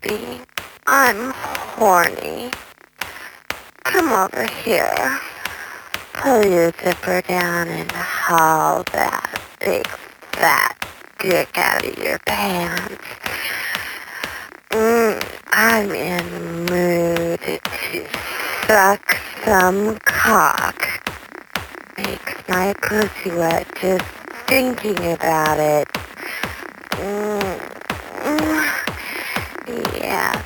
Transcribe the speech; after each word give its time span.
baby. 0.00 0.40
I'm 0.86 1.32
horny. 1.34 2.50
Come 3.84 4.12
over 4.12 4.46
here. 4.46 5.20
Pull 6.14 6.44
your 6.44 6.72
zipper 6.82 7.22
down 7.22 7.68
and 7.68 7.90
haul 7.92 8.84
that 8.92 9.40
big 9.60 9.86
fat 10.32 10.76
dick 11.18 11.56
out 11.56 11.84
of 11.84 11.98
your 11.98 12.18
pants. 12.20 13.04
Mm, 14.70 15.40
I'm 15.52 15.90
in 15.90 16.66
the 16.66 16.72
mood 16.72 17.40
to 17.40 18.06
suck 18.66 19.16
some 19.44 19.98
cock. 20.04 21.02
Makes 21.98 22.48
my 22.48 22.74
pussy 22.80 23.30
wet 23.30 23.66
just 23.80 24.04
thinking 24.46 25.12
about 25.12 25.58
it. 25.58 25.99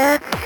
That's. 0.00 0.40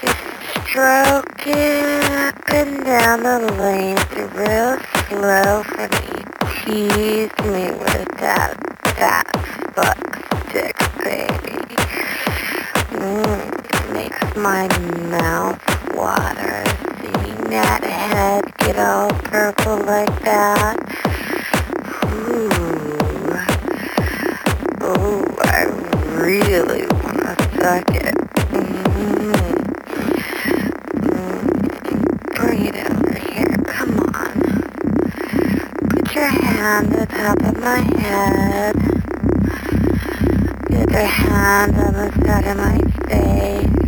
Just 0.00 0.68
stroke 0.68 1.46
it 1.46 2.04
up 2.10 2.36
and 2.52 2.84
down 2.84 3.22
the 3.22 3.52
lane 3.54 3.96
real 4.34 4.78
slow 5.08 5.62
for 5.62 5.88
me. 5.88 6.16
Tease 6.60 7.32
me 7.52 7.70
with 7.72 8.08
that 8.18 8.54
fat 8.96 9.26
fuck 9.74 10.00
stick, 10.48 10.76
baby. 11.02 11.56
Mm, 12.92 13.92
makes 13.92 14.36
my 14.36 14.68
mouth 15.08 15.60
water 15.94 16.64
seeing 17.00 17.44
that 17.50 17.82
head 17.82 18.44
get 18.58 18.78
all 18.78 19.10
purple 19.24 19.78
like 19.78 20.22
that. 20.24 20.76
Ooh. 22.04 22.68
Oh, 24.80 25.24
I 25.40 25.64
really 26.14 26.87
suck. 27.68 27.84
Mm. 27.84 29.44
Mm. 30.78 31.28
Here. 33.28 33.56
Come 33.66 33.94
on. 34.14 34.36
Put 35.90 36.14
your 36.14 36.28
hand 36.28 36.96
on 36.96 37.06
top 37.06 37.38
of 37.44 37.56
my 37.60 37.80
head. 38.00 38.74
Get 40.70 40.90
your 40.90 41.10
hand 41.20 41.76
on 41.76 41.92
the 41.92 42.08
side 42.24 42.46
of 42.46 42.56
my 42.56 42.78
face. 43.06 43.87